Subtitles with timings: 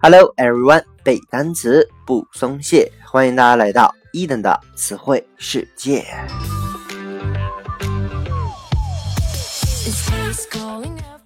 [0.00, 6.04] Hello everyone，背单词不松懈，欢迎大家来到伊登的词汇世界。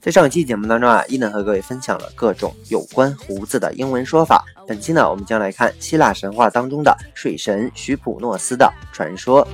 [0.01, 4.45] 在上期节目当中啊，伊能和各位分享了各种有关胡子的英文说法。
[4.67, 9.47] 本期呢，我们将来看希腊神话当中的水神徐普诺斯的传说。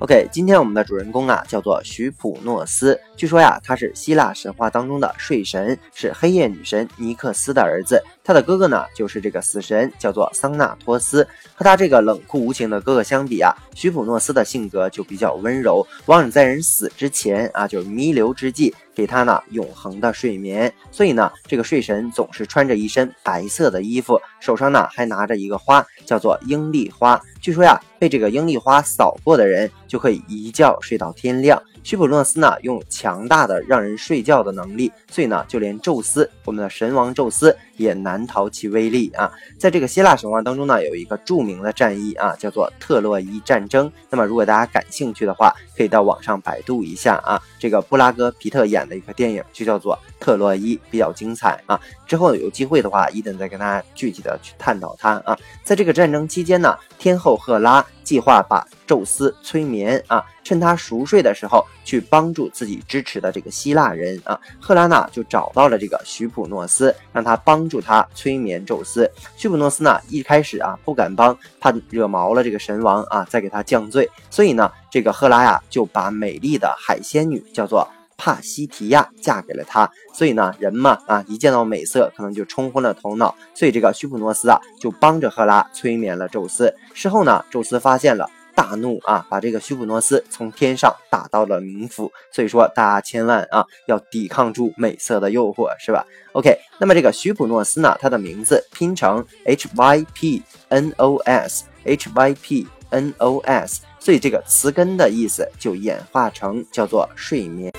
[0.00, 2.98] OK，今天我们的主人公啊，叫做徐普诺斯。
[3.18, 8.02] 据说呀，他是希腊神话当中的睡神，是黑夜女神尼克斯的儿子。
[8.22, 11.26] 他的哥哥呢，就是这个死神，叫做桑纳托斯。
[11.54, 18.74] 和他这个冷酷无情的哥哥相比啊，徐普诺斯的性格就比较温柔，往往在人死之前啊，就是弥留之际。
[18.92, 27.18] 给他呢永恒的睡眠，所以呢，这个睡神总是穿着一身白色的衣服，手上呢还拿着一个花，叫做鹰丽花。
[27.40, 31.62] 据说呀，被这个鹰丽花扫过的人就可以一觉睡到天亮。
[31.82, 39.32] 屈普诺斯呢，拥有强大的让人睡觉的能力，所以呢，就连宙斯，我们的神王宙斯也难逃其威力啊！
[39.58, 43.90] 在这个希腊神话当中呢，有一个著名的战役啊，叫做特洛伊战争。
[44.08, 47.40] 那么，如果大家感兴趣的话，可以到网上百度一下啊。
[47.58, 51.80] 这个布拉格皮特演的一个电影就叫做《特洛伊》，比较精彩啊。
[52.10, 55.38] 之后有机会的话，伊登再跟大家具体的去探讨它啊。
[55.62, 64.36] 在这个战争期间呢，天后赫拉计划把宙斯催眠啊，趁他熟睡的时候去帮助自己支持的这个希腊人啊。
[64.58, 69.08] 赫拉呢就找到了这个徐普诺斯，让他帮助他催眠宙斯。
[69.36, 74.10] 徐普诺斯呢一开始啊不敢帮，怕惹毛了这个神王啊，再给他降罪。
[74.28, 77.88] 所以呢，这个赫拉呀就把美丽的海仙女叫做
[78.20, 79.90] 帕西提亚嫁给了他。
[80.12, 83.34] 所以呢，人嘛啊一见到美色可能就冲昏了头脑。
[83.54, 86.74] 所以这个徐普诺斯啊就帮着赫拉催眠了宙斯。
[86.92, 88.28] 事后呢，宙斯发现了。
[88.52, 92.12] 大怒啊，把这个徐普诺斯从天上打到了冥府。
[92.30, 107.72] 所以说，大家千万啊要抵抗住美色的诱惑，是吧？OK，那么这个徐普诺斯呢，它的名字拼成 H Y P N O S，H Y P N O S，所以这个词根的意思就演化成叫做睡眠。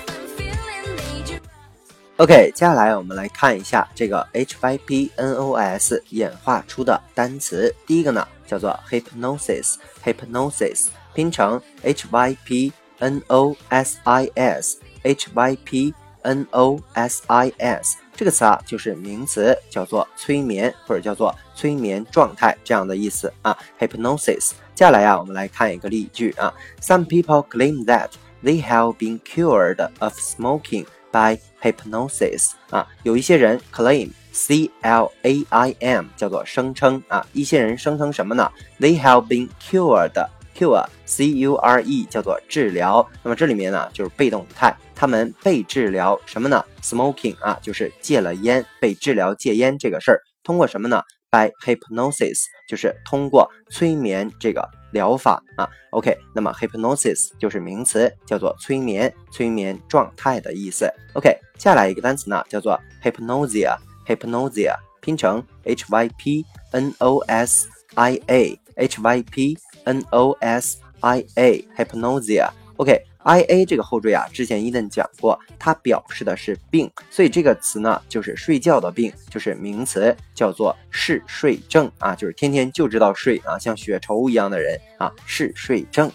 [2.17, 8.27] OK，接下来我们来看一下这个 H Y P N O S 演化出的单词，第一个呢。
[8.47, 17.21] 叫做 hypnosis，hypnosis 拼成 h y p n o s i s，h y p n o s
[17.27, 23.57] i s 这个词啊，就是名词，叫做催眠或者叫做催眠状态这样的意思啊。
[23.77, 24.51] hypnosis。
[24.73, 26.53] 接下来呀，我们来看一个例句啊。
[26.81, 28.11] Some people claim that
[28.41, 32.52] they have been cured of smoking By hypnosis。
[32.70, 34.10] 啊，有一些人 claim。
[34.34, 38.50] C L A I M 叫做声称啊，一些人声称什么呢
[38.80, 43.06] ？They have been cured，cure C U R E 叫做治疗。
[43.22, 52.39] 那么这里面呢就是被动语态，他们被治疗什么呢？Smoking 啊，就是戒了烟，被治疗戒烟这个事儿，通过什么呢 ？By hypnosis，
[52.69, 55.69] 就是通过催眠这个疗法啊。
[55.91, 60.89] OK，那么 hypnosis 就是名词，叫做催眠、催眠状态的意思。
[61.13, 70.31] OK，接下来一个单词呢叫做 hypnosia。hypnosia 拼成 h y p n o s i a h y p n o
[70.39, 86.10] s i a hypnosia OK I A 这个后缀啊，之前伊顿讲过，它表示的是病，所以这个词呢就是睡觉的病，就是名词，叫做嗜睡症啊，就是天天就知道睡啊，像血稠一样的人啊，嗜睡症。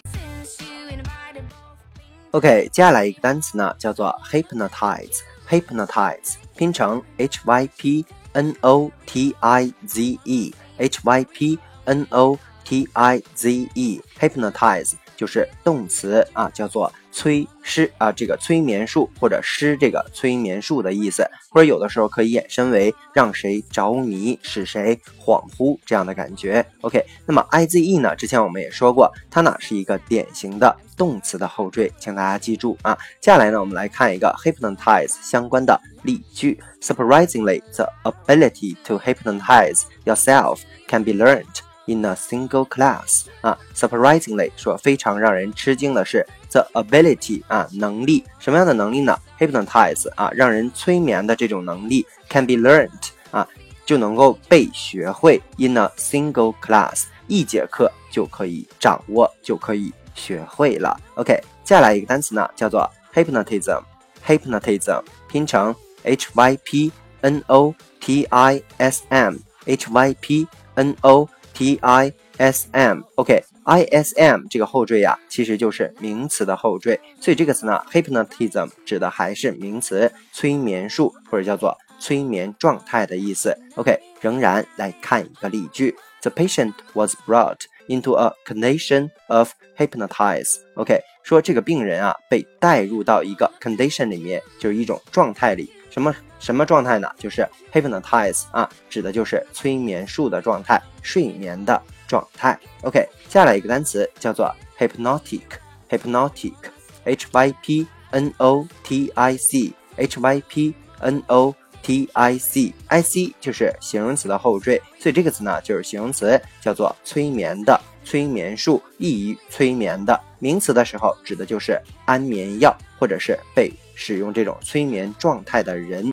[2.32, 6.36] OK，接下来一个单词呢叫做 hypnotize，hypnotize。
[6.58, 12.90] 拼成 h y p n o t i z e h y p n o t
[12.94, 26.64] i z e hypnotize 就是动词啊，叫做催施啊，这个催眠术或者施这个催眠术的意思，或者有的时候可以衍生为让谁着迷，使谁恍惚这样的感觉。
[26.82, 28.16] OK，那么 i z e 呢？
[28.16, 32.96] 之前我们也说过，它呢是一个典型的动词的后缀，请大家记住啊。
[33.20, 41.67] 接下来呢，我们来看一个 hypnotize 相关的例句：Surprisingly, the ability to hypnotize yourself can be learned.
[41.88, 52.90] In a single class 啊，surprisingly 说非常让人吃惊的是，the ability 啊能力什么样的能力呢？hypnotize 啊让人催眠的这种能力 can be learned
[53.32, 53.48] 啊
[53.86, 55.42] 就能够被学会。
[55.58, 61.00] In a single class 一节课就可以掌握就可以学会了。
[61.16, 65.74] OK，接下来一个单词呢叫做 hypnotism，hypnotism 拼成
[66.04, 66.92] h y p
[67.22, 70.46] n o t i s m，h y p
[70.76, 71.30] n o。
[71.58, 83.58] T I S M，OK，ism 这个后缀呀，其实就是名词的后缀，所以这个词呢，hypnotism 指的还是名词，催眠术或者叫做催眠状态的意思。
[83.76, 90.60] OK，仍然来看一个例句：The patient was brought into a condition of hypnotize。
[90.76, 95.74] OK，说这个病人啊被带入到一个 condition 里面，就是一种状态里。
[95.90, 97.10] 什么什么状态呢？
[97.18, 101.82] 就是 hypnotize 啊，指的就是催眠术的状态，睡眠的。
[102.08, 104.50] 状态，OK，接下来一个单词叫做
[104.80, 113.02] hypnotic，hypnotic，H Y P N O T I C，H Y P N O T I C，I
[113.02, 120.18] C 就是形容词的后缀，所以这个词呢就是形容词，叫做催眠的，催眠术，易于催眠的。
[120.40, 126.10] 名词的时候指的就是安眠药，或者是被使用这种催眠状态的人。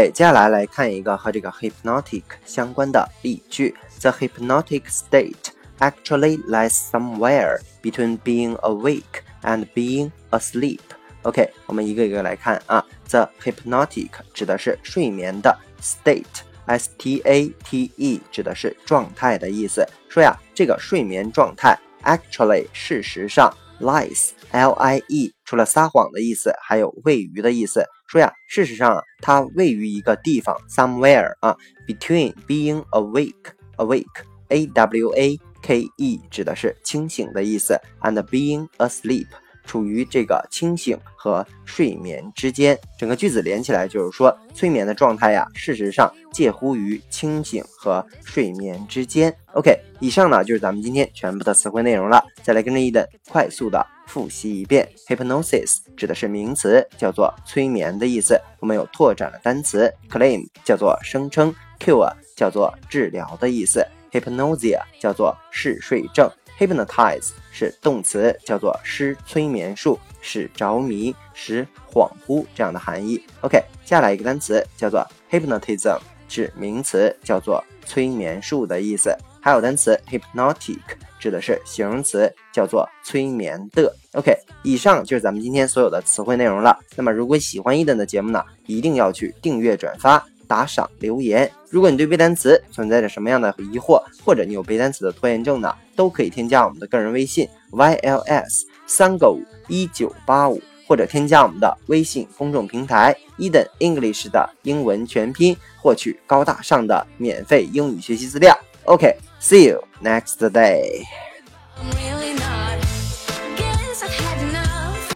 [0.00, 10.80] 哎，接下来来看一个和这个 hypnotic 相关的例句：The hypnotic state actually lies somewhere between being awake and being asleep.
[11.22, 12.84] OK，我们一个一个来看啊。
[13.08, 19.86] The hypnotic 指的是睡眠的 state，S T A T E 指的是状态的意思。
[20.08, 27.83] 说呀，这个睡眠状态 actually 事实上 Lies L I E 除了撒谎的意思，还有位于的意思。
[28.07, 31.55] 说呀，事实上啊，它位于一个地方，somewhere 啊
[31.87, 39.27] ，between being awake，awake，a w a k e 指的是清醒的意思，and being asleep
[39.65, 42.77] 处于这个清醒和睡眠之间。
[42.97, 49.33] 整个句子连起来就是说，催眠的状态呀，事实上介乎于清醒和睡眠之间。
[49.53, 52.23] OK，以上呢就是咱们今天全部的词汇内容了。
[52.41, 53.85] 再来跟着一等快速的。
[54.07, 58.37] 复习一遍，hypnosis 指的是名词，叫做催眠的意思。
[58.59, 63.81] 我们有拓展的单词，claim 叫做声称，cure 叫做治疗的意思
[64.11, 66.29] ，hypnosia 叫做嗜睡症
[66.59, 73.23] ，hypnotize 是动词，叫做施催眠术，使着迷，使恍惚这样的含义。
[73.41, 79.15] OK，接下来一个单词叫做 hypnotism，是名词，叫做催眠术的意思。
[79.41, 80.79] 还有单词 hypnotic。
[81.21, 83.95] 指的是形容词，叫做催眠的。
[84.13, 86.75] OK，以上就是咱们今天所有的词汇内容了。
[86.95, 91.47] 那么，如果喜欢伊登的节目呢，一定要去订阅、转发、打赏、留言。
[91.69, 95.71] 如果你对背单词存在着什么样的疑惑，或者你有背单词的拖延症呢，
[96.01, 108.57] 都可以添加我们的个人微信 yls 三个五一九八五，或者添加我们的微信公众平台 E 等 English 的英文全拼，获取高大上的免费英语学习资料。
[108.85, 109.15] OK。
[109.39, 111.05] See you next day.